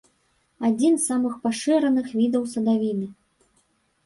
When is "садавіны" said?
2.55-3.07